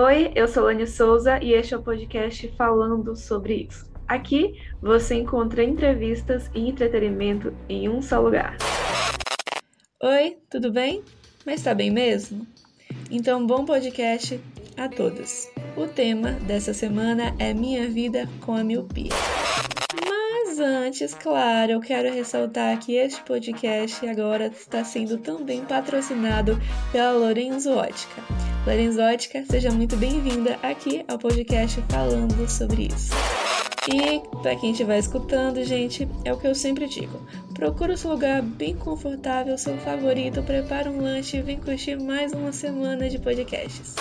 Oi, 0.00 0.30
eu 0.36 0.46
sou 0.46 0.62
Lani 0.62 0.86
Souza 0.86 1.42
e 1.42 1.52
este 1.52 1.74
é 1.74 1.76
o 1.76 1.82
podcast 1.82 2.46
falando 2.56 3.16
sobre 3.16 3.66
isso. 3.68 3.84
Aqui 4.06 4.54
você 4.80 5.16
encontra 5.16 5.64
entrevistas 5.64 6.48
e 6.54 6.68
entretenimento 6.68 7.52
em 7.68 7.88
um 7.88 8.00
só 8.00 8.20
lugar. 8.20 8.56
Oi, 10.00 10.38
tudo 10.48 10.70
bem? 10.70 11.02
Mas 11.44 11.64
tá 11.64 11.74
bem 11.74 11.90
mesmo? 11.90 12.46
Então, 13.10 13.44
bom 13.44 13.64
podcast 13.64 14.40
a 14.76 14.88
todos. 14.88 15.48
O 15.76 15.88
tema 15.88 16.30
dessa 16.30 16.72
semana 16.72 17.34
é 17.36 17.52
Minha 17.52 17.88
Vida 17.88 18.28
com 18.46 18.54
a 18.54 18.62
Miopia. 18.62 19.10
Mas 20.08 20.60
antes, 20.60 21.12
claro, 21.12 21.72
eu 21.72 21.80
quero 21.80 22.14
ressaltar 22.14 22.78
que 22.78 22.94
este 22.94 23.20
podcast 23.24 24.06
agora 24.06 24.46
está 24.46 24.84
sendo 24.84 25.18
também 25.18 25.64
patrocinado 25.64 26.56
pela 26.92 27.10
Lorenzo 27.10 27.72
Ótica. 27.72 28.22
Lorenzo 28.68 29.00
Ótica, 29.00 29.42
seja 29.46 29.70
muito 29.70 29.96
bem-vinda 29.96 30.58
aqui 30.62 31.02
ao 31.08 31.18
podcast 31.18 31.82
falando 31.88 32.46
sobre 32.50 32.88
isso. 32.88 33.14
E 33.90 34.20
para 34.42 34.54
quem 34.56 34.72
estiver 34.72 34.98
escutando, 34.98 35.64
gente, 35.64 36.06
é 36.22 36.34
o 36.34 36.38
que 36.38 36.46
eu 36.46 36.54
sempre 36.54 36.86
digo. 36.86 37.18
Procura 37.54 37.94
o 37.94 37.96
seu 37.96 38.10
lugar 38.10 38.42
bem 38.42 38.76
confortável, 38.76 39.56
seu 39.56 39.78
favorito, 39.78 40.42
prepara 40.42 40.90
um 40.90 41.00
lanche 41.00 41.38
e 41.38 41.42
vem 41.42 41.58
curtir 41.58 41.96
mais 41.96 42.34
uma 42.34 42.52
semana 42.52 43.08
de 43.08 43.18
podcasts. 43.18 43.94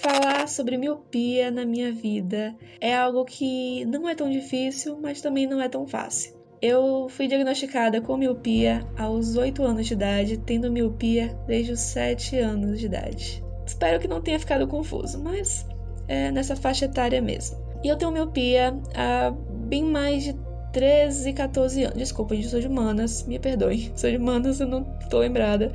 Falar 0.00 0.46
sobre 0.46 0.76
miopia 0.76 1.50
na 1.50 1.64
minha 1.64 1.90
vida 1.90 2.54
é 2.80 2.94
algo 2.94 3.24
que 3.24 3.84
não 3.86 4.08
é 4.08 4.14
tão 4.14 4.30
difícil, 4.30 4.96
mas 5.02 5.20
também 5.20 5.48
não 5.48 5.60
é 5.60 5.68
tão 5.68 5.88
fácil. 5.88 6.36
Eu 6.62 7.08
fui 7.08 7.26
diagnosticada 7.26 8.00
com 8.00 8.16
miopia 8.16 8.86
aos 8.96 9.34
8 9.34 9.60
anos 9.64 9.88
de 9.88 9.94
idade, 9.94 10.38
tendo 10.38 10.70
miopia 10.70 11.36
desde 11.48 11.72
os 11.72 11.80
7 11.80 12.38
anos 12.38 12.78
de 12.78 12.86
idade. 12.86 13.43
Espero 13.66 13.98
que 13.98 14.08
não 14.08 14.20
tenha 14.20 14.38
ficado 14.38 14.66
confuso, 14.66 15.22
mas 15.22 15.66
é 16.08 16.30
nessa 16.30 16.54
faixa 16.54 16.84
etária 16.84 17.20
mesmo. 17.20 17.56
E 17.82 17.88
eu 17.88 17.96
tenho 17.96 18.10
miopia 18.10 18.78
há 18.94 19.30
bem 19.66 19.84
mais 19.84 20.24
de 20.24 20.34
13, 20.72 21.32
14 21.32 21.84
anos. 21.84 21.98
Desculpa, 21.98 22.34
gente, 22.34 22.44
eu 22.44 22.50
sou 22.50 22.60
de 22.60 22.66
humanas, 22.66 23.24
me 23.26 23.38
perdoe. 23.38 23.92
Sou 23.96 24.10
de 24.10 24.16
humanas, 24.16 24.60
eu 24.60 24.66
não 24.66 24.84
tô 25.08 25.18
lembrada. 25.18 25.72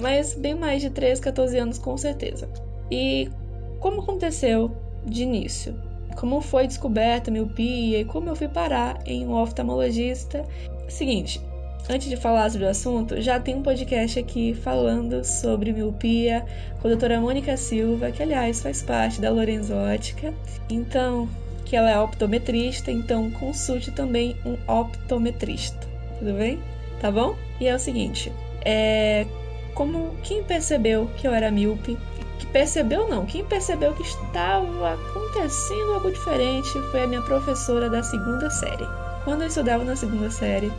Mas 0.00 0.34
bem 0.34 0.54
mais 0.54 0.82
de 0.82 0.90
13, 0.90 1.20
14 1.20 1.58
anos, 1.58 1.78
com 1.78 1.96
certeza. 1.96 2.48
E 2.90 3.30
como 3.78 4.00
aconteceu 4.00 4.76
de 5.06 5.22
início? 5.22 5.74
Como 6.16 6.40
foi 6.40 6.66
descoberta 6.66 7.30
a 7.30 7.32
miopia 7.32 8.00
e 8.00 8.04
como 8.04 8.28
eu 8.28 8.36
fui 8.36 8.48
parar 8.48 8.98
em 9.06 9.26
um 9.26 9.32
oftalmologista? 9.34 10.44
Seguinte, 10.88 11.40
Antes 11.88 12.08
de 12.08 12.16
falar 12.16 12.50
sobre 12.50 12.66
o 12.66 12.70
assunto, 12.70 13.20
já 13.20 13.40
tem 13.40 13.56
um 13.56 13.62
podcast 13.62 14.18
aqui 14.18 14.54
falando 14.54 15.24
sobre 15.24 15.72
miopia 15.72 16.44
com 16.80 16.86
a 16.86 16.90
doutora 16.90 17.20
Mônica 17.20 17.56
Silva, 17.56 18.12
que 18.12 18.22
aliás 18.22 18.62
faz 18.62 18.82
parte 18.82 19.20
da 19.20 19.30
Lorenzo 19.30 19.74
Ótica. 19.74 20.32
Então, 20.68 21.28
que 21.64 21.76
ela 21.76 21.90
é 21.90 21.98
optometrista, 21.98 22.90
então 22.90 23.30
consulte 23.30 23.90
também 23.90 24.36
um 24.44 24.56
optometrista. 24.70 25.88
Tudo 26.18 26.34
bem? 26.34 26.60
Tá 27.00 27.10
bom? 27.10 27.34
E 27.60 27.66
é 27.66 27.74
o 27.74 27.78
seguinte, 27.78 28.32
é 28.64 29.26
como 29.74 30.14
quem 30.22 30.42
percebeu 30.42 31.08
que 31.16 31.26
eu 31.26 31.32
era 31.32 31.50
míope, 31.50 31.96
que 32.38 32.46
percebeu 32.46 33.08
não, 33.08 33.24
quem 33.24 33.44
percebeu 33.44 33.94
que 33.94 34.02
estava 34.02 34.94
acontecendo 34.94 35.92
algo 35.94 36.10
diferente 36.10 36.70
foi 36.90 37.04
a 37.04 37.06
minha 37.06 37.22
professora 37.22 37.88
da 37.88 38.02
segunda 38.02 38.50
série. 38.50 38.86
Quando 39.24 39.42
eu 39.42 39.48
estudava 39.48 39.84
na 39.84 39.96
segunda 39.96 40.30
série, 40.30 40.72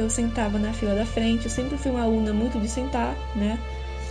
eu 0.00 0.10
sentava 0.10 0.58
na 0.58 0.72
fila 0.72 0.94
da 0.94 1.06
frente, 1.06 1.44
eu 1.44 1.50
sempre 1.50 1.76
fui 1.76 1.90
uma 1.90 2.02
aluna 2.02 2.32
muito 2.32 2.58
de 2.58 2.68
sentar, 2.68 3.14
né, 3.36 3.58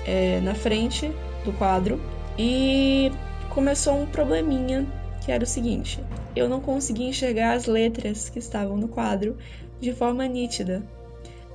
é, 0.05 0.39
na 0.41 0.55
frente 0.55 1.11
do 1.43 1.51
quadro, 1.53 1.99
e 2.37 3.11
começou 3.49 3.99
um 3.99 4.05
probleminha 4.05 4.87
que 5.23 5.31
era 5.31 5.43
o 5.43 5.47
seguinte: 5.47 6.03
eu 6.35 6.49
não 6.49 6.61
conseguia 6.61 7.07
enxergar 7.07 7.53
as 7.53 7.65
letras 7.65 8.29
que 8.29 8.37
estavam 8.39 8.77
no 8.77 8.87
quadro 8.87 9.37
de 9.79 9.93
forma 9.93 10.27
nítida, 10.27 10.83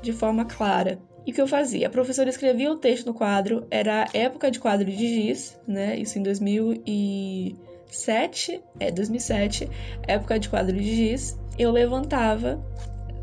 de 0.03 0.13
forma 0.13 0.45
clara. 0.45 0.99
E 1.27 1.31
o 1.31 1.35
que 1.35 1.41
eu 1.41 1.49
fazia? 1.49 1.87
A 1.87 1.91
professora 1.91 2.29
escrevia 2.29 2.71
o 2.71 2.77
texto 2.77 3.07
no 3.07 3.15
quadro, 3.15 3.67
era 3.71 4.07
época 4.13 4.51
de 4.51 4.61
quadro 4.61 4.85
de 4.85 4.95
giz, 4.97 5.59
né? 5.67 5.97
Isso 5.97 6.19
em 6.19 6.23
2007, 6.23 8.63
é 8.79 8.91
2007, 8.91 9.71
época 10.07 10.39
de 10.39 10.51
quadro 10.51 10.77
de 10.77 10.85
giz. 10.85 11.39
Eu 11.59 11.73
levantava 11.73 12.63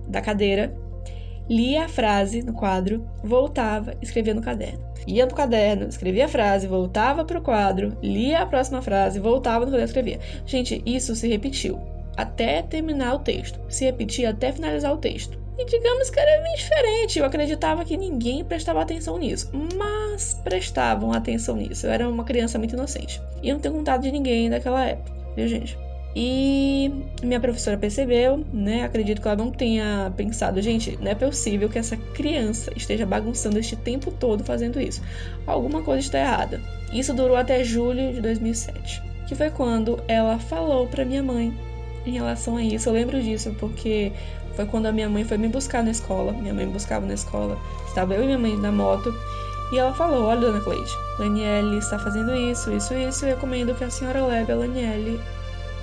da 0.08 0.20
cadeira, 0.20 0.76
lia 1.52 1.86
a 1.86 1.90
frase 1.90 2.42
no 2.42 2.54
quadro, 2.54 3.06
voltava, 3.24 3.94
escrevia 4.02 4.34
no 4.34 4.42
caderno 4.42 4.92
ia 5.08 5.26
pro 5.26 5.36
caderno, 5.36 5.88
escrevia 5.88 6.26
a 6.26 6.28
frase, 6.28 6.68
voltava 6.68 7.26
pro 7.26 7.42
quadro, 7.42 7.98
lia 8.02 8.42
a 8.42 8.46
próxima 8.46 8.82
frase, 8.82 9.20
voltava 9.20 9.66
no 9.66 9.72
caderno 9.72 9.86
escrevia. 9.86 10.20
Gente, 10.46 10.82
isso 10.86 11.16
se 11.16 11.28
repetiu 11.28 11.80
até 12.16 12.62
terminar 12.62 13.16
o 13.16 13.20
texto. 13.20 13.60
Se 13.70 13.86
repetia 13.86 14.30
até 14.30 14.52
finalizar 14.52 14.94
o 14.94 14.98
texto. 14.98 15.40
E 15.58 15.66
digamos 15.66 16.10
que 16.10 16.20
era 16.20 16.42
bem 16.42 16.56
diferente. 16.56 17.20
Eu 17.20 17.26
acreditava 17.26 17.86
que 17.86 17.98
ninguém 17.98 18.44
prestava 18.44 18.82
atenção 18.82 19.18
nisso. 19.18 19.50
Mas 19.76 20.40
prestavam 20.44 21.12
atenção 21.12 21.56
nisso. 21.56 21.86
Eu 21.86 21.92
era 21.92 22.10
uma 22.10 22.24
criança 22.24 22.58
muito 22.58 22.74
inocente. 22.74 23.22
E 23.42 23.50
eu 23.50 23.56
não 23.56 23.62
tenho 23.62 23.76
contato 23.76 24.02
de 24.02 24.12
ninguém 24.12 24.50
daquela 24.50 24.86
época, 24.86 25.12
viu, 25.36 25.48
gente? 25.48 25.78
E 26.16 26.92
minha 27.24 27.40
professora 27.40 27.78
percebeu, 27.78 28.46
né? 28.52 28.84
Acredito 28.84 29.22
que 29.22 29.28
ela 29.28 29.38
não 29.38 29.50
tenha 29.50 30.12
pensado, 30.18 30.62
gente, 30.62 30.98
não 31.02 31.10
é 31.10 31.16
possível 31.16 31.70
que 31.70 31.80
essa 31.80 31.96
criança 31.96 32.72
esteja 32.76 33.06
bagunçando 33.06 33.58
este 33.58 33.78
tempo 33.78 34.12
todo 34.12 34.44
fazendo 34.44 34.80
isso. 34.80 35.02
Alguma 35.48 35.82
coisa 35.82 36.02
está 36.02 36.20
errada. 36.20 36.60
Isso 36.92 37.14
durou 37.14 37.38
até 37.38 37.64
julho 37.64 38.12
de 38.12 38.22
2007, 38.22 39.02
que 39.28 39.36
foi 39.36 39.50
quando 39.50 40.04
ela 40.08 40.38
falou 40.38 40.86
para 40.88 41.06
minha 41.06 41.24
mãe 41.24 41.54
em 42.06 42.12
relação 42.12 42.58
a 42.58 42.64
isso. 42.64 42.90
Eu 42.90 42.94
lembro 42.94 43.22
disso 43.22 43.56
porque 43.58 44.12
foi 44.56 44.66
quando 44.66 44.88
a 44.88 44.92
minha 44.92 45.10
mãe 45.10 45.24
foi 45.24 45.38
me 45.38 45.48
buscar 45.48 45.82
na 45.82 45.92
escola. 45.92 46.34
Minha 46.34 46.54
mãe 46.54 46.66
me 46.66 46.74
buscava 46.74 47.06
na 47.06 47.14
escola. 47.14 47.58
Estava 47.88 48.16
eu 48.16 48.24
e 48.24 48.26
minha 48.26 48.40
mãe 48.40 48.58
na 48.58 48.72
moto. 48.72 49.14
E 49.72 49.78
ela 49.78 49.94
falou: 49.94 50.26
Olha, 50.26 50.42
dona 50.42 50.60
Cleide, 50.60 50.92
Laniele 51.18 51.78
está 51.78 51.98
fazendo 51.98 52.36
isso, 52.36 52.70
isso, 52.74 52.94
isso. 52.94 53.26
Eu 53.26 53.36
recomendo 53.36 53.74
que 53.74 53.86
a 53.86 53.90
senhora 53.90 54.26
leve 54.26 54.52
a 54.52 54.56
Laniele 54.58 55.18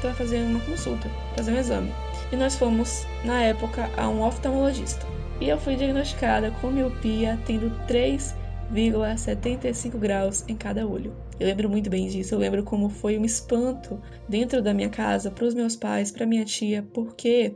para 0.01 0.15
fazer 0.15 0.41
uma 0.43 0.61
consulta, 0.61 1.11
fazer 1.37 1.53
um 1.53 1.59
exame. 1.59 1.93
E 2.33 2.37
nós 2.37 2.57
fomos, 2.57 3.05
na 3.25 3.43
época, 3.43 3.91
a 3.97 4.09
um 4.09 4.23
oftalmologista. 4.23 5.07
E 5.41 5.49
eu 5.49 5.59
fui 5.59 5.75
diagnosticada 5.77 6.51
com 6.61 6.71
miopia, 6.71 7.39
tendo 7.47 7.71
3,75 7.87 9.97
graus 9.99 10.45
em 10.49 10.57
cada 10.57 10.85
olho. 10.87 11.15
Eu 11.39 11.47
lembro 11.47 11.71
muito 11.71 11.89
bem 11.89 12.09
disso, 12.09 12.35
eu 12.35 12.39
lembro 12.39 12.65
como 12.65 12.89
foi 12.89 13.17
um 13.17 13.25
espanto 13.25 14.03
dentro 14.29 14.61
da 14.61 14.75
minha 14.75 14.89
casa, 14.89 15.31
para 15.31 15.45
os 15.45 15.55
meus 15.55 15.77
pais, 15.77 16.11
para 16.11 16.27
minha 16.27 16.45
tia, 16.45 16.85
porque 16.93 17.55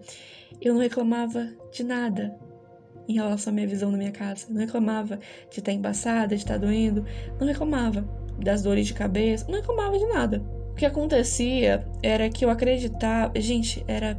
eu 0.61 0.73
não 0.73 0.81
reclamava 0.81 1.49
de 1.73 1.83
nada 1.83 2.33
em 3.09 3.15
relação 3.15 3.51
à 3.51 3.55
minha 3.55 3.67
visão 3.67 3.91
na 3.91 3.99
minha 3.99 4.13
casa. 4.13 4.47
Não 4.49 4.61
reclamava 4.61 5.19
de 5.51 5.59
estar 5.59 5.73
embaçada, 5.73 6.29
de 6.29 6.37
estar 6.37 6.59
doendo, 6.59 7.05
não 7.39 7.47
reclamava 7.47 8.09
das 8.39 8.63
dores 8.63 8.87
de 8.87 8.95
cabeça, 8.95 9.45
não 9.49 9.61
reclamava 9.61 9.99
de 9.99 10.07
nada. 10.07 10.62
O 10.73 10.75
que 10.75 10.87
acontecia 10.87 11.87
era 12.03 12.29
que 12.29 12.45
eu 12.45 12.51
acreditava. 12.51 13.33
Gente, 13.41 13.85
era 13.87 14.19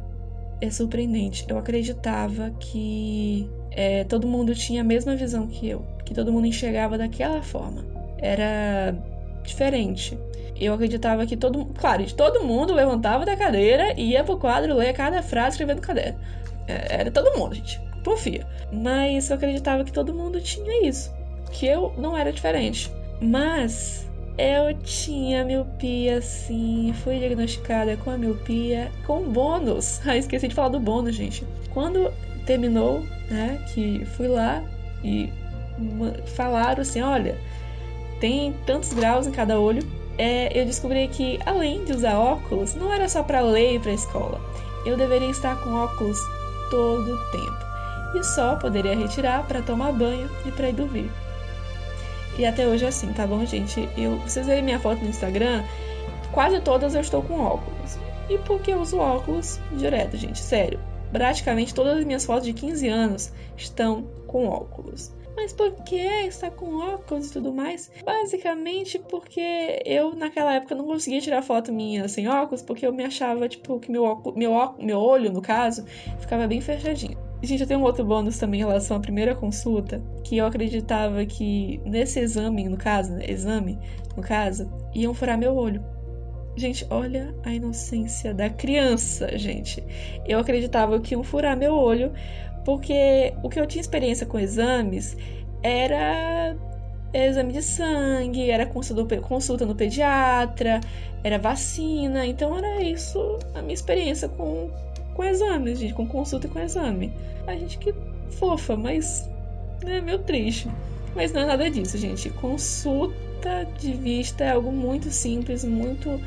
é 0.60 0.70
surpreendente. 0.70 1.44
Eu 1.48 1.58
acreditava 1.58 2.50
que 2.58 3.48
é, 3.70 4.04
todo 4.04 4.26
mundo 4.26 4.54
tinha 4.54 4.80
a 4.80 4.84
mesma 4.84 5.14
visão 5.16 5.46
que 5.46 5.68
eu, 5.68 5.84
que 6.04 6.14
todo 6.14 6.32
mundo 6.32 6.46
enxergava 6.46 6.96
daquela 6.96 7.42
forma. 7.42 7.84
Era 8.18 8.94
diferente. 9.42 10.18
Eu 10.56 10.72
acreditava 10.72 11.26
que 11.26 11.36
todo, 11.36 11.66
claro, 11.74 12.04
todo 12.14 12.44
mundo 12.44 12.72
levantava 12.72 13.26
da 13.26 13.36
cadeira 13.36 13.92
e 13.96 14.12
ia 14.12 14.24
pro 14.24 14.38
quadro 14.38 14.74
ler 14.74 14.92
cada 14.94 15.22
frase 15.22 15.50
escrevendo 15.50 15.78
no 15.78 15.82
caderno. 15.82 16.18
É, 16.68 17.00
era 17.00 17.10
todo 17.10 17.36
mundo, 17.36 17.54
gente. 17.54 17.80
Confia. 18.04 18.46
Mas 18.72 19.30
eu 19.30 19.36
acreditava 19.36 19.84
que 19.84 19.92
todo 19.92 20.14
mundo 20.14 20.40
tinha 20.40 20.86
isso, 20.86 21.12
que 21.50 21.66
eu 21.66 21.92
não 21.98 22.16
era 22.16 22.32
diferente. 22.32 22.90
Mas 23.20 24.08
eu 24.36 24.76
tinha 24.82 25.44
miopia, 25.44 26.20
sim. 26.20 26.92
Fui 27.02 27.18
diagnosticada 27.18 27.96
com 27.96 28.10
a 28.10 28.18
miopia 28.18 28.90
com 29.06 29.22
bônus. 29.22 30.00
Ah, 30.06 30.16
esqueci 30.16 30.48
de 30.48 30.54
falar 30.54 30.68
do 30.68 30.80
bônus, 30.80 31.14
gente. 31.14 31.46
Quando 31.72 32.12
terminou, 32.44 33.00
né, 33.30 33.64
que 33.72 34.04
fui 34.16 34.28
lá 34.28 34.62
e 35.02 35.32
falaram 36.34 36.82
assim: 36.82 37.00
olha, 37.00 37.38
tem 38.20 38.52
tantos 38.66 38.92
graus 38.92 39.26
em 39.26 39.32
cada 39.32 39.58
olho. 39.58 39.82
É, 40.16 40.60
eu 40.60 40.64
descobri 40.64 41.08
que, 41.08 41.40
além 41.44 41.84
de 41.84 41.92
usar 41.92 42.16
óculos, 42.16 42.74
não 42.74 42.92
era 42.92 43.08
só 43.08 43.22
para 43.22 43.40
ler 43.40 43.74
e 43.74 43.78
para 43.80 43.92
escola. 43.92 44.40
Eu 44.86 44.96
deveria 44.96 45.30
estar 45.30 45.60
com 45.62 45.70
óculos 45.70 46.18
todo 46.70 47.14
o 47.14 47.30
tempo. 47.32 47.64
E 48.14 48.22
só 48.22 48.54
poderia 48.56 48.96
retirar 48.96 49.44
para 49.46 49.60
tomar 49.62 49.92
banho 49.92 50.30
e 50.46 50.52
para 50.52 50.68
ir 50.68 50.74
dormir. 50.74 51.10
E 52.38 52.44
até 52.44 52.66
hoje 52.66 52.84
é 52.84 52.88
assim, 52.88 53.12
tá 53.12 53.26
bom, 53.26 53.44
gente? 53.46 53.88
Eu, 53.96 54.18
vocês 54.18 54.46
verem 54.46 54.64
minha 54.64 54.80
foto 54.80 55.02
no 55.02 55.08
Instagram, 55.08 55.62
quase 56.32 56.60
todas 56.60 56.94
eu 56.94 57.00
estou 57.00 57.22
com 57.22 57.40
óculos. 57.40 57.96
E 58.28 58.38
por 58.38 58.60
que 58.60 58.72
eu 58.72 58.80
uso 58.80 58.98
óculos 58.98 59.60
direto, 59.72 60.16
gente? 60.16 60.40
Sério. 60.40 60.80
Praticamente 61.12 61.72
todas 61.72 61.98
as 61.98 62.04
minhas 62.04 62.24
fotos 62.24 62.44
de 62.44 62.52
15 62.52 62.88
anos 62.88 63.32
estão 63.56 64.02
com 64.26 64.48
óculos. 64.48 65.12
Mas 65.36 65.52
por 65.52 65.70
que 65.84 65.96
está 65.96 66.50
com 66.50 66.76
óculos 66.76 67.30
e 67.30 67.32
tudo 67.32 67.52
mais? 67.52 67.90
Basicamente 68.04 68.98
porque 68.98 69.80
eu 69.84 70.14
naquela 70.14 70.54
época 70.54 70.74
não 70.74 70.86
conseguia 70.86 71.20
tirar 71.20 71.42
foto 71.42 71.72
minha 71.72 72.08
sem 72.08 72.28
óculos, 72.28 72.62
porque 72.62 72.86
eu 72.86 72.92
me 72.92 73.04
achava, 73.04 73.48
tipo, 73.48 73.78
que 73.78 73.90
meu, 73.90 74.04
óculos, 74.04 74.36
meu, 74.36 74.52
óculos, 74.52 74.84
meu 74.84 74.98
olho, 74.98 75.32
no 75.32 75.42
caso, 75.42 75.84
ficava 76.18 76.46
bem 76.46 76.60
fechadinho. 76.60 77.18
Gente, 77.44 77.60
eu 77.60 77.66
tenho 77.66 77.80
um 77.80 77.84
outro 77.84 78.04
bônus 78.04 78.38
também 78.38 78.60
em 78.60 78.64
relação 78.64 78.96
à 78.96 79.00
primeira 79.00 79.34
consulta, 79.34 80.00
que 80.22 80.38
eu 80.38 80.46
acreditava 80.46 81.24
que 81.26 81.78
nesse 81.84 82.18
exame, 82.18 82.66
no 82.68 82.76
caso, 82.76 83.12
né, 83.12 83.24
exame, 83.28 83.78
no 84.16 84.22
caso, 84.22 84.70
iam 84.94 85.12
furar 85.12 85.36
meu 85.36 85.54
olho. 85.54 85.84
Gente, 86.56 86.86
olha 86.88 87.34
a 87.44 87.52
inocência 87.52 88.32
da 88.32 88.48
criança, 88.48 89.36
gente. 89.36 89.84
Eu 90.26 90.38
acreditava 90.38 90.98
que 91.00 91.14
iam 91.14 91.22
furar 91.22 91.54
meu 91.54 91.74
olho, 91.74 92.12
porque 92.64 93.34
o 93.42 93.50
que 93.50 93.60
eu 93.60 93.66
tinha 93.66 93.82
experiência 93.82 94.26
com 94.26 94.38
exames 94.38 95.14
era 95.62 96.56
exame 97.12 97.52
de 97.52 97.62
sangue, 97.62 98.50
era 98.50 98.66
consulta 98.66 99.66
no 99.66 99.74
pediatra, 99.74 100.80
era 101.22 101.38
vacina, 101.38 102.26
então 102.26 102.56
era 102.56 102.82
isso 102.82 103.38
a 103.54 103.60
minha 103.60 103.74
experiência 103.74 104.28
com, 104.28 104.70
com 105.14 105.24
exames, 105.24 105.78
gente, 105.78 105.94
com 105.94 106.06
consulta 106.06 106.46
e 106.46 106.50
com 106.50 106.60
exame. 106.60 107.12
A 107.46 107.54
gente 107.54 107.78
que 107.78 107.94
fofa, 108.32 108.76
mas 108.76 109.28
é 109.84 110.00
meio 110.00 110.18
triste. 110.18 110.68
Mas 111.14 111.32
não 111.32 111.42
é 111.42 111.46
nada 111.46 111.70
disso, 111.70 111.96
gente. 111.96 112.28
Consulta 112.30 113.66
de 113.78 113.92
vista 113.92 114.44
é 114.44 114.50
algo 114.50 114.72
muito 114.72 115.10
simples, 115.10 115.64
muito 115.64 116.20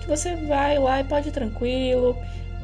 que 0.00 0.06
você 0.06 0.36
vai 0.36 0.78
lá 0.78 1.00
e 1.00 1.04
pode 1.04 1.28
ir 1.28 1.32
tranquilo. 1.32 2.16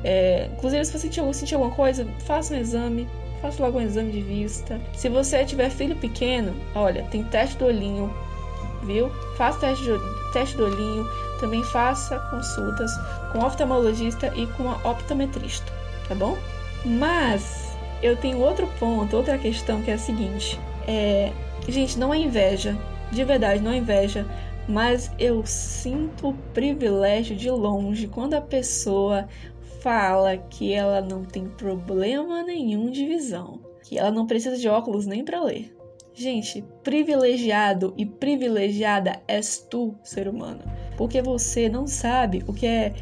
É, 0.04 0.48
inclusive, 0.52 0.84
se 0.84 0.92
você 0.92 0.98
sentir, 0.98 1.34
sentir 1.34 1.54
alguma 1.54 1.74
coisa, 1.74 2.06
faça 2.26 2.54
um 2.54 2.58
exame. 2.58 3.08
Faça 3.40 3.62
logo 3.62 3.78
um 3.78 3.82
exame 3.82 4.12
de 4.12 4.20
vista. 4.20 4.78
Se 4.94 5.08
você 5.08 5.44
tiver 5.46 5.70
filho 5.70 5.96
pequeno, 5.96 6.54
olha, 6.74 7.02
tem 7.04 7.24
teste 7.24 7.56
do 7.56 7.64
olhinho, 7.64 8.12
viu? 8.82 9.10
Faça 9.36 9.60
teste, 9.60 9.84
de, 9.84 10.32
teste 10.32 10.56
do 10.56 10.64
olhinho. 10.64 11.08
Também 11.38 11.62
faça 11.64 12.18
consultas 12.30 12.90
com 13.32 13.44
oftalmologista 13.44 14.32
e 14.36 14.46
com 14.48 14.68
optometrista, 14.88 15.72
tá 16.06 16.14
bom? 16.14 16.36
Mas 16.84 17.70
eu 18.02 18.16
tenho 18.16 18.38
outro 18.38 18.66
ponto, 18.78 19.16
outra 19.16 19.38
questão 19.38 19.82
que 19.82 19.90
é 19.90 19.94
a 19.94 19.98
seguinte: 19.98 20.58
é, 20.86 21.32
gente, 21.68 21.98
não 21.98 22.12
é 22.12 22.18
inveja, 22.18 22.76
de 23.10 23.24
verdade, 23.24 23.62
não 23.62 23.72
é 23.72 23.78
inveja, 23.78 24.26
mas 24.68 25.10
eu 25.18 25.44
sinto 25.44 26.28
o 26.28 26.34
privilégio 26.54 27.34
de 27.34 27.50
longe 27.50 28.06
quando 28.06 28.34
a 28.34 28.40
pessoa 28.40 29.26
fala 29.80 30.36
que 30.36 30.72
ela 30.72 31.00
não 31.00 31.24
tem 31.24 31.46
problema 31.46 32.42
nenhum 32.42 32.90
de 32.90 33.06
visão, 33.06 33.60
que 33.82 33.98
ela 33.98 34.10
não 34.10 34.26
precisa 34.26 34.56
de 34.56 34.68
óculos 34.68 35.06
nem 35.06 35.24
para 35.24 35.42
ler. 35.42 35.74
Gente, 36.20 36.62
privilegiado 36.84 37.94
e 37.96 38.04
privilegiada 38.04 39.22
és 39.26 39.56
tu, 39.56 39.94
ser 40.04 40.28
humano, 40.28 40.60
porque 40.94 41.22
você 41.22 41.66
não 41.66 41.86
sabe 41.86 42.44
o 42.46 42.52
que 42.52 42.66
é 42.66 42.92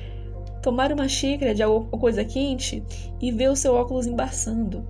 tomar 0.63 0.93
uma 0.93 1.09
xícara 1.09 1.53
de 1.53 1.61
alguma 1.61 1.99
coisa 1.99 2.25
quente 2.25 2.81
e 3.21 3.33
ver 3.33 3.51
o 3.51 3.57
seu 3.57 3.75
óculos 3.75 4.07
embaçando. 4.07 4.87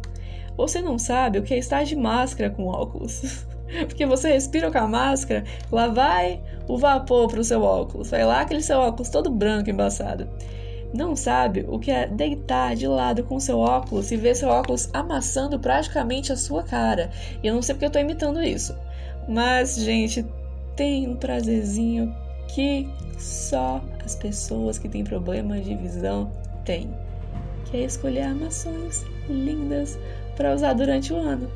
Você 0.59 0.83
não 0.83 0.99
sabe 0.99 1.39
o 1.39 1.43
que 1.43 1.55
é 1.55 1.59
estar 1.59 1.85
de 1.85 1.97
máscara 1.97 2.51
com 2.51 2.67
óculos. 2.67 3.47
Porque 3.89 4.05
você 4.05 4.31
respira 4.31 4.71
com 4.71 4.77
a 4.77 4.87
máscara, 4.87 5.45
lá 5.73 5.89
vai 5.89 6.43
o 6.69 6.77
vapor 6.77 7.29
pro 7.29 7.43
seu 7.43 7.63
óculos. 7.63 8.11
Vai 8.11 8.27
lá 8.27 8.43
aquele 8.43 8.63
seu 8.63 8.79
óculos 8.79 9.09
todo 9.09 9.31
branco, 9.31 9.71
embaçado. 9.71 10.29
Não 10.93 11.15
sabe 11.15 11.67
o 11.69 11.79
que 11.79 11.91
é 11.91 12.07
deitar 12.07 12.75
de 12.75 12.87
lado 12.87 13.23
com 13.23 13.39
seu 13.39 13.59
óculos 13.59 14.11
e 14.11 14.17
ver 14.17 14.35
seu 14.35 14.49
óculos 14.49 14.89
amassando 14.93 15.59
praticamente 15.59 16.33
a 16.33 16.37
sua 16.37 16.63
cara. 16.63 17.11
E 17.43 17.47
eu 17.47 17.55
não 17.55 17.63
sei 17.63 17.75
porque 17.75 17.87
eu 17.87 17.91
tô 17.91 17.99
imitando 17.99 18.43
isso. 18.43 18.75
Mas, 19.29 19.77
gente, 19.77 20.25
tem 20.75 21.09
um 21.09 21.17
prazerzinho 21.17 22.15
que 22.55 22.89
só 23.19 23.83
as 24.05 24.17
pessoas 24.17 24.79
que 24.79 24.89
têm 24.89 25.05
problemas 25.05 25.65
de 25.65 25.75
visão 25.75 26.33
têm. 26.65 26.91
Que 27.67 27.79
é 27.79 27.85
escolher 27.85 28.23
armações 28.23 29.05
lindas 29.29 29.99
para 30.37 30.55
usar 30.55 30.73
durante 30.73 31.13
o 31.13 31.17
ano 31.17 31.51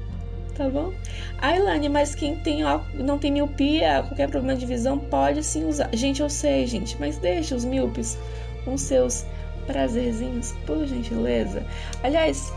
tá 0.55 0.69
bom? 0.69 0.93
A 1.39 1.57
Ilane, 1.57 1.89
mas 1.89 2.15
quem 2.15 2.37
tem 2.37 2.63
não 2.95 3.19
tem 3.19 3.33
miopia, 3.33 4.05
qualquer 4.07 4.29
problema 4.29 4.59
de 4.59 4.67
visão, 4.67 4.99
pode 4.99 5.43
sim 5.43 5.65
usar. 5.65 5.89
Gente, 5.93 6.21
eu 6.21 6.31
sei, 6.31 6.67
gente, 6.67 6.97
mas 7.01 7.19
deixa 7.19 7.55
os 7.55 7.65
míopes 7.65 8.19
com 8.65 8.77
seus 8.77 9.25
prazerzinhos, 9.67 10.53
por 10.67 10.87
gentileza. 10.87 11.65
Aliás, 12.03 12.53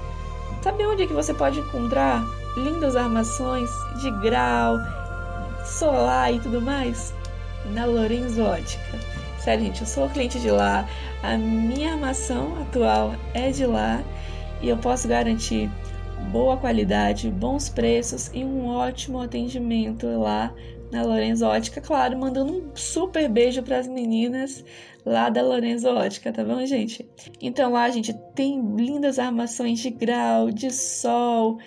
sabe 0.62 0.86
onde 0.86 1.04
é 1.04 1.08
que 1.08 1.14
você 1.14 1.34
pode 1.34 1.60
encontrar 1.60 2.24
lindas 2.58 2.96
armações 2.96 3.70
de 4.02 4.12
grau, 4.22 4.78
solar 5.66 6.34
e 6.34 6.40
tudo 6.40 6.62
mais? 6.62 7.14
Na 7.74 7.86
Lorenzo 7.86 8.44
Ótica. 8.44 9.00
Sério, 9.40 9.66
gente, 9.66 9.82
eu 9.82 9.88
sou 9.88 10.10
cliente 10.10 10.40
de 10.40 10.50
lá, 10.50 10.88
a 11.22 11.38
minha 11.38 11.94
armação 11.94 12.60
atual 12.62 13.14
é 13.34 13.52
de 13.52 13.66
lá 13.66 14.02
e 14.62 14.70
eu 14.70 14.78
posso 14.78 15.08
garantir 15.08 15.70
boa 16.32 16.58
qualidade, 16.58 17.30
bons 17.30 17.70
preços 17.70 18.32
e 18.34 18.44
um 18.44 18.68
ótimo 18.68 19.22
atendimento 19.22 20.08
lá 20.20 20.52
na 20.96 21.04
Lorenzo 21.04 21.46
Ótica. 21.46 21.82
Claro, 21.82 22.18
mandando 22.18 22.54
um 22.54 22.76
super 22.76 23.28
beijo 23.30 23.62
para 23.62 23.78
as 23.78 23.88
meninas 23.88 24.64
lá 25.06 25.30
da 25.30 25.42
Lorenzo 25.42 25.90
Ótica, 25.90 26.32
tá 26.32 26.44
bom, 26.44 26.66
gente? 26.66 27.08
Então 27.42 27.74
lá, 27.74 27.90
gente, 27.90 28.14
tem 28.34 28.60
lindas 28.76 29.20
armações 29.20 29.80
de 29.80 29.90
grau, 29.90 30.50
de 30.50 30.72
sol, 30.72 31.60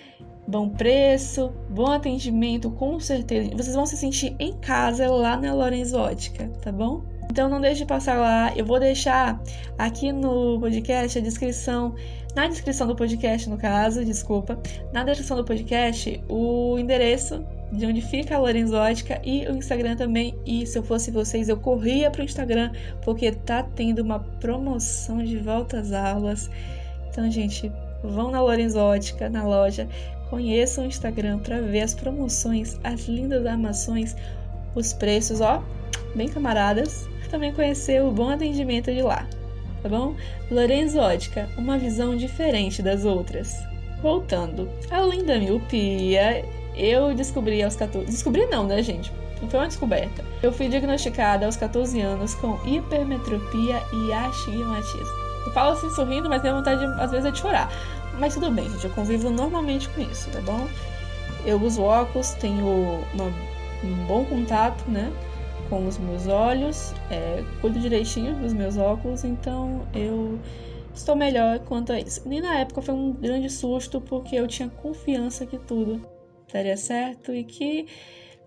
bom 0.47 0.69
preço, 0.69 1.53
bom 1.69 1.91
atendimento, 1.91 2.71
com 2.71 2.99
certeza. 2.99 3.51
Vocês 3.55 3.75
vão 3.75 3.85
se 3.85 3.95
sentir 3.95 4.35
em 4.39 4.51
casa 4.53 5.09
lá 5.09 5.37
na 5.37 5.53
Lorenzo 5.53 5.97
Ótica, 5.97 6.49
tá 6.61 6.71
bom? 6.71 7.03
Então 7.29 7.47
não 7.47 7.61
deixe 7.61 7.81
de 7.81 7.85
passar 7.85 8.19
lá. 8.19 8.51
Eu 8.55 8.65
vou 8.65 8.79
deixar 8.79 9.39
aqui 9.77 10.11
no 10.11 10.59
podcast 10.59 11.19
a 11.19 11.21
descrição 11.21 11.93
na 12.35 12.47
descrição 12.47 12.87
do 12.87 12.95
podcast, 12.95 13.49
no 13.49 13.57
caso, 13.57 14.05
desculpa, 14.05 14.59
na 14.93 15.03
descrição 15.03 15.35
do 15.35 15.43
podcast, 15.43 16.23
o 16.29 16.77
endereço 16.77 17.43
de 17.71 17.85
onde 17.85 18.01
fica 18.01 18.35
a 18.35 18.39
Lorenzótica 18.39 19.21
e 19.23 19.47
o 19.47 19.55
Instagram 19.55 19.95
também. 19.95 20.35
E 20.45 20.65
se 20.65 20.77
eu 20.77 20.83
fosse 20.83 21.11
vocês, 21.11 21.49
eu 21.49 21.57
corria 21.57 22.09
pro 22.09 22.23
Instagram, 22.23 22.71
porque 23.03 23.31
tá 23.31 23.63
tendo 23.63 23.99
uma 23.99 24.19
promoção 24.19 25.23
de 25.23 25.37
volta 25.37 25.79
às 25.79 25.91
aulas. 25.91 26.49
Então, 27.09 27.29
gente, 27.29 27.71
vão 28.03 28.31
na 28.31 28.41
Lorenzótica, 28.41 29.29
na 29.29 29.43
loja, 29.43 29.87
conheçam 30.29 30.83
o 30.83 30.87
Instagram 30.87 31.39
para 31.39 31.61
ver 31.61 31.81
as 31.81 31.93
promoções, 31.93 32.79
as 32.83 33.07
lindas 33.07 33.45
armações, 33.45 34.15
os 34.75 34.93
preços, 34.93 35.41
ó, 35.41 35.63
bem 36.15 36.27
camaradas. 36.27 37.07
Também 37.29 37.53
conhecer 37.53 38.01
o 38.01 38.11
bom 38.11 38.29
atendimento 38.29 38.91
de 38.91 39.03
lá 39.03 39.27
tá 39.81 39.89
bom? 39.89 40.15
Lorenzo 40.51 40.99
Ótica, 40.99 41.49
uma 41.57 41.77
visão 41.77 42.15
diferente 42.15 42.81
das 42.81 43.05
outras. 43.05 43.55
Voltando, 44.01 44.69
além 44.89 45.23
da 45.23 45.37
miopia, 45.37 46.43
eu 46.79 47.13
descobri 47.13 47.61
aos 47.61 47.75
14. 47.75 48.05
Descobri 48.09 48.45
não, 48.47 48.65
né, 48.65 48.81
gente? 48.81 49.11
Não 49.41 49.49
foi 49.49 49.59
uma 49.59 49.67
descoberta. 49.67 50.23
Eu 50.43 50.51
fui 50.51 50.67
diagnosticada 50.67 51.45
aos 51.45 51.55
14 51.55 51.99
anos 52.01 52.33
com 52.35 52.59
hipermetropia 52.65 53.81
e 53.93 54.13
astigmatismo. 54.13 55.29
Eu 55.45 55.53
falo 55.53 55.73
assim 55.73 55.89
sorrindo, 55.91 56.29
mas 56.29 56.41
tenho 56.41 56.55
vontade, 56.55 56.83
às 56.99 57.11
vezes, 57.11 57.25
é 57.25 57.31
de 57.31 57.39
chorar. 57.39 57.71
Mas 58.19 58.33
tudo 58.33 58.51
bem, 58.51 58.69
gente, 58.69 58.83
eu 58.83 58.91
convivo 58.91 59.29
normalmente 59.29 59.87
com 59.89 60.01
isso, 60.01 60.29
tá 60.31 60.41
bom? 60.41 60.67
Eu 61.45 61.61
uso 61.61 61.81
óculos, 61.81 62.31
tenho 62.31 62.65
uma, 63.13 63.25
um 63.83 64.05
bom 64.05 64.25
contato, 64.25 64.83
né? 64.89 65.09
com 65.69 65.87
os 65.87 65.97
meus 65.97 66.27
olhos, 66.27 66.93
é, 67.11 67.43
cuido 67.61 67.79
direitinho 67.79 68.35
dos 68.35 68.51
meus 68.53 68.75
óculos, 68.75 69.23
então 69.23 69.87
eu 69.93 70.39
estou 70.93 71.15
melhor 71.15 71.59
quanto 71.59 71.93
a 71.93 71.99
isso. 71.99 72.27
Nem 72.27 72.41
na 72.41 72.55
época 72.55 72.81
foi 72.81 72.95
um 72.95 73.13
grande 73.13 73.49
susto, 73.49 74.01
porque 74.01 74.35
eu 74.35 74.47
tinha 74.47 74.67
confiança 74.67 75.45
que 75.45 75.57
tudo 75.57 76.01
daria 76.51 76.77
certo 76.77 77.33
e 77.33 77.43
que, 77.43 77.87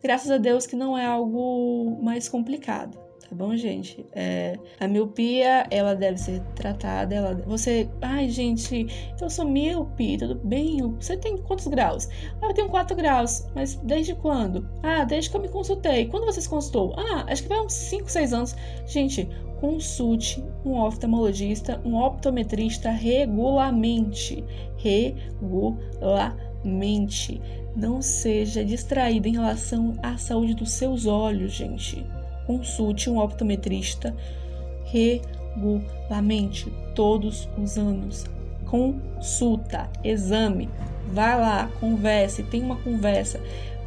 graças 0.03 0.31
a 0.31 0.39
Deus, 0.39 0.67
que 0.67 0.77
não 0.77 0.97
é 0.97 1.07
algo 1.07 1.99
mais 2.03 2.29
complicado 2.29 2.99
tá 3.33 3.35
bom, 3.35 3.57
gente? 3.57 4.05
É, 4.13 4.59
a 4.79 4.87
miopia, 4.87 5.67
ela 5.71 5.95
deve 5.95 6.19
ser 6.19 6.41
tratada. 6.55 7.15
Ela, 7.15 7.35
você, 7.47 7.89
ai, 8.03 8.29
gente, 8.29 8.87
eu 9.21 9.31
sou 9.31 9.47
míope, 9.47 10.19
tudo 10.19 10.35
bem? 10.45 10.83
Você 11.01 11.17
tem 11.17 11.39
quantos 11.39 11.67
graus? 11.67 12.09
Ah, 12.43 12.49
eu 12.49 12.55
tenho 12.55 12.69
4 12.69 12.95
graus, 12.95 13.47
mas 13.55 13.77
desde 13.77 14.15
quando? 14.15 14.69
Ah, 14.83 15.05
desde 15.05 15.31
que 15.31 15.37
eu 15.37 15.41
me 15.41 15.49
consultei. 15.49 16.07
Quando 16.07 16.27
você 16.27 16.43
se 16.43 16.49
consultou? 16.49 16.95
Ah, 16.99 17.25
acho 17.29 17.43
que 17.43 17.49
vai 17.49 17.61
uns 17.61 17.73
5, 17.73 18.11
6 18.11 18.33
anos. 18.35 18.55
Gente, 18.87 19.27
consulte 19.61 20.45
um 20.65 20.79
oftalmologista, 20.79 21.81
um 21.85 21.97
optometrista 21.97 22.91
regularmente. 22.91 24.45
Regularmente. 24.77 26.52
Não 27.75 28.03
seja 28.03 28.65
distraído 28.65 29.29
em 29.29 29.33
relação 29.33 29.95
à 30.03 30.17
saúde 30.17 30.55
dos 30.55 30.73
seus 30.73 31.07
olhos, 31.07 31.53
gente 31.53 32.05
consulte 32.47 33.09
um 33.09 33.19
optometrista 33.19 34.15
regularmente, 34.85 36.71
todos 36.95 37.49
os 37.57 37.79
anos. 37.79 38.27
Consulta, 38.67 39.89
exame, 40.03 40.69
vai 41.13 41.39
lá, 41.39 41.71
converse, 41.81 42.43
tem 42.45 42.63
uma 42.63 42.77
conversa. 42.77 43.41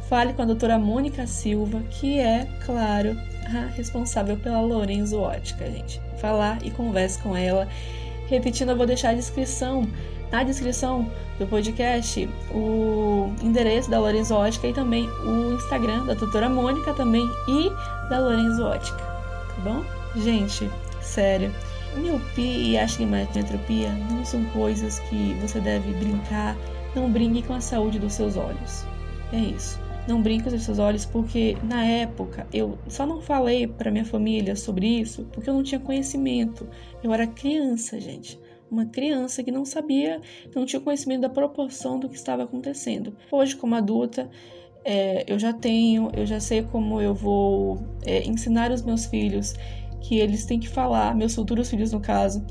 fale 0.08 0.32
com 0.32 0.42
a 0.42 0.46
doutora 0.46 0.78
Mônica 0.78 1.26
Silva, 1.26 1.82
que 1.90 2.20
é, 2.20 2.46
claro, 2.64 3.16
a 3.44 3.66
responsável 3.74 4.36
pela 4.36 4.60
Lorenzo 4.60 5.18
Ótica, 5.18 5.68
gente. 5.68 6.00
Falar 6.18 6.64
e 6.64 6.70
converse 6.70 7.20
com 7.20 7.36
ela. 7.36 7.66
Repetindo, 8.28 8.70
eu 8.70 8.76
vou 8.76 8.86
deixar 8.86 9.10
a 9.10 9.14
descrição, 9.14 9.86
na 10.30 10.42
descrição 10.42 11.10
do 11.38 11.46
podcast, 11.46 12.28
o 12.50 13.32
endereço 13.42 13.90
da 13.90 14.00
Lorenzo 14.00 14.34
Ótica 14.34 14.68
e 14.68 14.72
também 14.72 15.08
o 15.24 15.54
Instagram 15.54 16.04
da 16.04 16.14
doutora 16.14 16.48
Mônica 16.48 16.92
também 16.94 17.28
e 17.48 17.70
da 18.08 18.18
Lorenzo 18.18 18.64
Ótica, 18.64 18.98
tá 18.98 19.62
bom? 19.62 19.84
Gente, 20.16 20.70
sério, 21.00 21.52
miopia 21.96 22.56
e 22.56 22.78
astigmatopia 22.78 23.92
não 24.10 24.24
são 24.24 24.44
coisas 24.46 24.98
que 25.00 25.34
você 25.40 25.60
deve 25.60 25.92
brincar. 25.94 26.56
Não 26.94 27.10
brinque 27.10 27.42
com 27.42 27.52
a 27.52 27.60
saúde 27.60 27.98
dos 27.98 28.14
seus 28.14 28.36
olhos. 28.36 28.84
É 29.32 29.36
isso. 29.36 29.78
Não 30.08 30.22
brinque 30.22 30.48
com 30.48 30.56
os 30.56 30.62
seus 30.62 30.78
olhos 30.78 31.04
porque 31.04 31.56
na 31.62 31.84
época 31.84 32.46
eu 32.52 32.78
só 32.88 33.04
não 33.04 33.20
falei 33.20 33.66
para 33.66 33.90
minha 33.90 34.04
família 34.04 34.54
sobre 34.54 34.86
isso 34.86 35.26
porque 35.32 35.50
eu 35.50 35.54
não 35.54 35.62
tinha 35.62 35.80
conhecimento. 35.80 36.66
Eu 37.02 37.12
era 37.12 37.26
criança, 37.26 38.00
gente. 38.00 38.38
Uma 38.70 38.86
criança 38.86 39.42
que 39.42 39.52
não 39.52 39.64
sabia, 39.64 40.20
não 40.54 40.66
tinha 40.66 40.80
conhecimento 40.80 41.20
da 41.22 41.28
proporção 41.28 41.98
do 42.00 42.08
que 42.08 42.16
estava 42.16 42.42
acontecendo. 42.42 43.16
Hoje, 43.30 43.54
como 43.54 43.74
adulta, 43.74 44.28
é, 44.84 45.24
eu 45.26 45.38
já 45.38 45.52
tenho, 45.52 46.10
eu 46.14 46.26
já 46.26 46.40
sei 46.40 46.62
como 46.62 47.00
eu 47.00 47.14
vou 47.14 47.78
é, 48.04 48.22
ensinar 48.24 48.70
os 48.70 48.82
meus 48.82 49.06
filhos 49.06 49.54
que 50.00 50.18
eles 50.18 50.44
têm 50.44 50.60
que 50.60 50.68
falar, 50.68 51.14
meus 51.14 51.34
futuros 51.34 51.68
filhos 51.68 51.92
no 51.92 52.00
caso, 52.00 52.44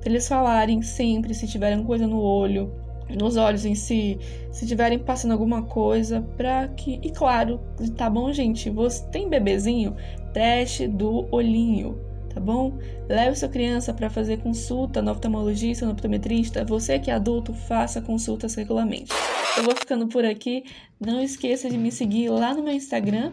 para 0.00 0.10
eles 0.10 0.26
falarem 0.26 0.82
sempre 0.82 1.34
se 1.34 1.46
tiverem 1.46 1.84
coisa 1.84 2.06
no 2.06 2.20
olho, 2.20 2.72
nos 3.10 3.36
olhos 3.36 3.64
em 3.64 3.74
si, 3.74 4.18
se 4.50 4.66
tiverem 4.66 4.98
passando 4.98 5.32
alguma 5.32 5.62
coisa, 5.62 6.22
para 6.36 6.68
que. 6.68 6.98
E 7.02 7.10
claro, 7.10 7.60
tá 7.96 8.08
bom, 8.08 8.32
gente? 8.32 8.70
Você 8.70 9.04
tem 9.10 9.28
bebezinho? 9.28 9.94
Teste 10.32 10.88
do 10.88 11.28
olhinho, 11.30 11.98
tá 12.32 12.40
bom? 12.40 12.78
Leve 13.08 13.36
sua 13.36 13.48
criança 13.48 13.92
para 13.92 14.08
fazer 14.08 14.38
consulta 14.38 15.02
no 15.02 15.10
oftalmologista, 15.10 15.84
no 15.84 15.92
optometrista. 15.92 16.64
Você 16.64 16.98
que 16.98 17.10
é 17.10 17.14
adulto, 17.14 17.52
faça 17.52 18.00
consultas 18.00 18.54
regularmente. 18.54 19.12
Eu 19.56 19.64
vou 19.64 19.76
ficando 19.76 20.06
por 20.06 20.24
aqui. 20.24 20.64
Não 20.98 21.20
esqueça 21.20 21.68
de 21.68 21.76
me 21.76 21.90
seguir 21.90 22.28
lá 22.28 22.54
no 22.54 22.62
meu 22.62 22.72
Instagram, 22.72 23.32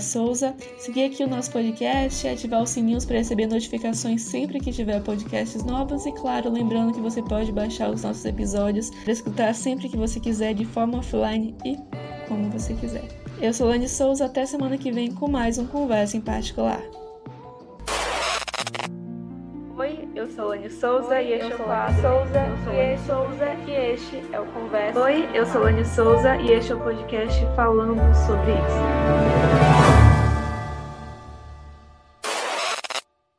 Souza. 0.00 0.54
Seguir 0.78 1.04
aqui 1.04 1.24
o 1.24 1.28
nosso 1.28 1.50
podcast, 1.50 2.26
ativar 2.26 2.62
os 2.62 2.70
sininhos 2.70 3.04
para 3.04 3.18
receber 3.18 3.46
notificações 3.46 4.22
sempre 4.22 4.60
que 4.60 4.72
tiver 4.72 5.00
podcasts 5.02 5.64
novos. 5.64 6.04
E 6.04 6.12
claro, 6.12 6.50
lembrando 6.50 6.92
que 6.92 7.00
você 7.00 7.22
pode 7.22 7.52
baixar 7.52 7.90
os 7.90 8.02
nossos 8.02 8.24
episódios 8.24 8.90
para 8.90 9.12
escutar 9.12 9.54
sempre 9.54 9.88
que 9.88 9.96
você 9.96 10.20
quiser, 10.20 10.52
de 10.52 10.64
forma 10.64 10.98
offline 10.98 11.54
e 11.64 11.76
como 12.26 12.50
você 12.50 12.74
quiser. 12.74 13.08
Eu 13.40 13.54
sou 13.54 13.68
Lani 13.68 13.88
Souza, 13.88 14.26
até 14.26 14.44
semana 14.44 14.76
que 14.76 14.90
vem 14.90 15.12
com 15.12 15.28
mais 15.28 15.58
um 15.58 15.66
Conversa 15.66 16.16
em 16.16 16.20
Particular. 16.20 16.82
Oi, 20.38 20.40
eu 20.40 20.40
sou 20.40 20.48
Lani 20.50 20.70
Souza 20.70 21.20
e 21.20 21.32
este 21.32 21.50
é 21.50 21.54
o 21.56 21.58
quadro. 21.58 22.00
Souza, 22.00 22.38
eu 22.38 22.56
sou 22.58 22.72
Lani 22.72 22.98
Souza 22.98 23.56
e 23.66 23.92
este 23.92 24.22
é 24.32 24.40
o 24.40 24.46
Conversa. 24.46 25.00
Oi, 25.00 25.28
eu 25.34 25.46
sou 25.46 25.62
Lani 25.62 25.84
Souza 25.84 26.36
e 26.36 26.52
este 26.52 26.70
é 26.70 26.74
o 26.76 26.78
podcast 26.78 27.46
falando 27.56 28.14
sobre 28.14 28.52
isso. 28.52 29.67